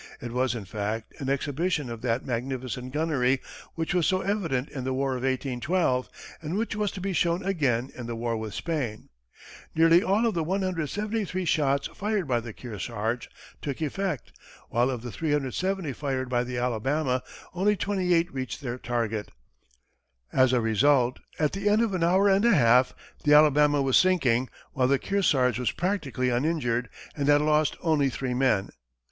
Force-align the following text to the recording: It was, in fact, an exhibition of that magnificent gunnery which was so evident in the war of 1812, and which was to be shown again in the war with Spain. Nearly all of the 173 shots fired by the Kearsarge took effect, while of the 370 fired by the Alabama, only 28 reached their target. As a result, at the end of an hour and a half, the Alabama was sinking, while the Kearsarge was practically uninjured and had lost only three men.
It 0.19 0.31
was, 0.31 0.55
in 0.55 0.65
fact, 0.65 1.13
an 1.19 1.29
exhibition 1.29 1.87
of 1.87 2.01
that 2.01 2.25
magnificent 2.25 2.91
gunnery 2.91 3.39
which 3.75 3.93
was 3.93 4.07
so 4.07 4.21
evident 4.21 4.67
in 4.69 4.83
the 4.83 4.95
war 4.95 5.11
of 5.11 5.21
1812, 5.21 6.09
and 6.41 6.57
which 6.57 6.75
was 6.75 6.91
to 6.93 6.99
be 6.99 7.13
shown 7.13 7.45
again 7.45 7.91
in 7.93 8.07
the 8.07 8.15
war 8.15 8.35
with 8.35 8.55
Spain. 8.55 9.09
Nearly 9.75 10.01
all 10.01 10.25
of 10.25 10.33
the 10.33 10.43
173 10.43 11.45
shots 11.45 11.85
fired 11.93 12.27
by 12.27 12.39
the 12.39 12.51
Kearsarge 12.51 13.29
took 13.61 13.79
effect, 13.79 14.33
while 14.69 14.89
of 14.89 15.03
the 15.03 15.11
370 15.11 15.93
fired 15.93 16.29
by 16.29 16.43
the 16.43 16.57
Alabama, 16.57 17.21
only 17.53 17.75
28 17.75 18.33
reached 18.33 18.61
their 18.61 18.79
target. 18.79 19.29
As 20.33 20.51
a 20.51 20.61
result, 20.61 21.19
at 21.37 21.51
the 21.51 21.69
end 21.69 21.83
of 21.83 21.93
an 21.93 22.03
hour 22.03 22.27
and 22.27 22.43
a 22.43 22.55
half, 22.55 22.95
the 23.23 23.35
Alabama 23.35 23.83
was 23.83 23.97
sinking, 23.97 24.49
while 24.73 24.87
the 24.87 24.97
Kearsarge 24.97 25.59
was 25.59 25.69
practically 25.69 26.29
uninjured 26.29 26.89
and 27.15 27.27
had 27.27 27.41
lost 27.43 27.77
only 27.83 28.09
three 28.09 28.33
men. 28.33 28.71